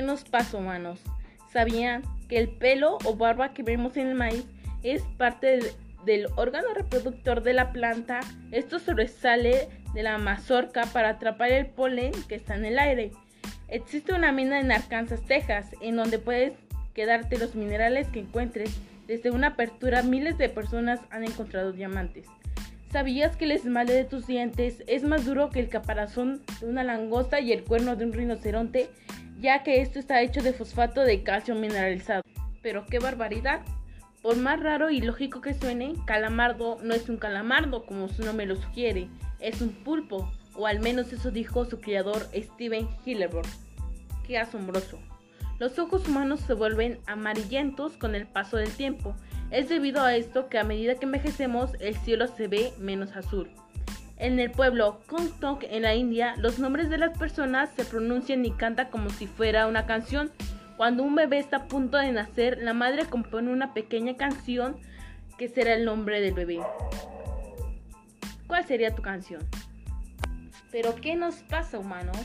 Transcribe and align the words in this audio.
nos 0.00 0.24
pasa, 0.24 0.56
humanos? 0.56 1.00
¿Sabían 1.52 2.02
que 2.28 2.38
el 2.38 2.48
pelo 2.48 2.96
o 3.04 3.14
barba 3.16 3.52
que 3.52 3.62
vemos 3.62 3.98
en 3.98 4.06
el 4.06 4.14
maíz 4.14 4.46
es 4.82 5.02
parte 5.18 5.74
del 6.06 6.28
órgano 6.36 6.72
reproductor 6.72 7.42
de 7.42 7.52
la 7.52 7.72
planta? 7.72 8.20
Esto 8.52 8.78
sobresale 8.78 9.68
de 9.92 10.02
la 10.02 10.16
mazorca 10.16 10.86
para 10.86 11.10
atrapar 11.10 11.52
el 11.52 11.66
polen 11.66 12.12
que 12.28 12.36
está 12.36 12.54
en 12.54 12.64
el 12.64 12.78
aire. 12.78 13.10
Existe 13.68 14.14
una 14.14 14.32
mina 14.32 14.60
en 14.60 14.72
Arkansas, 14.72 15.20
Texas, 15.26 15.66
en 15.80 15.96
donde 15.96 16.18
puedes 16.18 16.54
quedarte 16.94 17.38
los 17.38 17.54
minerales 17.54 18.08
que 18.08 18.20
encuentres. 18.20 18.74
Desde 19.06 19.30
una 19.30 19.48
apertura 19.48 20.02
miles 20.02 20.38
de 20.38 20.48
personas 20.48 21.00
han 21.10 21.24
encontrado 21.24 21.72
diamantes. 21.72 22.26
¿Sabías 22.92 23.38
que 23.38 23.46
el 23.46 23.52
esmalte 23.52 23.94
de 23.94 24.04
tus 24.04 24.26
dientes 24.26 24.84
es 24.86 25.02
más 25.02 25.24
duro 25.24 25.48
que 25.48 25.60
el 25.60 25.70
caparazón 25.70 26.42
de 26.60 26.66
una 26.66 26.84
langosta 26.84 27.40
y 27.40 27.50
el 27.50 27.64
cuerno 27.64 27.96
de 27.96 28.04
un 28.04 28.12
rinoceronte? 28.12 28.90
Ya 29.40 29.62
que 29.62 29.80
esto 29.80 29.98
está 29.98 30.20
hecho 30.20 30.42
de 30.42 30.52
fosfato 30.52 31.00
de 31.00 31.22
calcio 31.22 31.54
mineralizado. 31.54 32.20
Pero 32.60 32.84
qué 32.84 32.98
barbaridad. 32.98 33.62
Por 34.20 34.36
más 34.36 34.60
raro 34.60 34.90
y 34.90 35.00
lógico 35.00 35.40
que 35.40 35.54
suene, 35.54 35.94
calamardo 36.04 36.80
no 36.82 36.92
es 36.92 37.08
un 37.08 37.16
calamardo 37.16 37.86
como 37.86 38.08
su 38.08 38.26
nombre 38.26 38.44
lo 38.44 38.56
sugiere, 38.56 39.08
es 39.40 39.62
un 39.62 39.70
pulpo, 39.70 40.30
o 40.54 40.66
al 40.66 40.80
menos 40.80 41.14
eso 41.14 41.30
dijo 41.30 41.64
su 41.64 41.80
criador 41.80 42.28
Steven 42.34 42.86
Hillenburg. 43.06 43.48
Qué 44.26 44.36
asombroso. 44.36 44.98
Los 45.62 45.78
ojos 45.78 46.08
humanos 46.08 46.40
se 46.40 46.54
vuelven 46.54 46.98
amarillentos 47.06 47.92
con 47.92 48.16
el 48.16 48.26
paso 48.26 48.56
del 48.56 48.72
tiempo 48.72 49.14
es 49.52 49.68
debido 49.68 50.02
a 50.02 50.16
esto 50.16 50.48
que 50.48 50.58
a 50.58 50.64
medida 50.64 50.96
que 50.96 51.04
envejecemos 51.04 51.70
el 51.78 51.94
cielo 51.94 52.26
se 52.26 52.48
ve 52.48 52.72
menos 52.80 53.14
azul. 53.14 53.48
En 54.16 54.40
el 54.40 54.50
pueblo 54.50 54.98
Kongtong 55.06 55.60
en 55.70 55.82
la 55.82 55.94
India, 55.94 56.34
los 56.36 56.58
nombres 56.58 56.90
de 56.90 56.98
las 56.98 57.16
personas 57.16 57.70
se 57.76 57.84
pronuncian 57.84 58.44
y 58.44 58.50
cantan 58.50 58.90
como 58.90 59.08
si 59.10 59.28
fuera 59.28 59.68
una 59.68 59.86
canción. 59.86 60.32
Cuando 60.76 61.04
un 61.04 61.14
bebé 61.14 61.38
está 61.38 61.58
a 61.58 61.68
punto 61.68 61.96
de 61.96 62.10
nacer, 62.10 62.58
la 62.60 62.74
madre 62.74 63.04
compone 63.04 63.52
una 63.52 63.72
pequeña 63.72 64.16
canción 64.16 64.76
que 65.38 65.46
será 65.46 65.74
el 65.74 65.84
nombre 65.84 66.20
del 66.20 66.34
bebé. 66.34 66.58
¿Cuál 68.48 68.64
sería 68.64 68.96
tu 68.96 69.02
canción? 69.02 69.46
Pero 70.72 70.96
¿qué 70.96 71.14
nos 71.14 71.36
pasa, 71.36 71.78
humanos? 71.78 72.18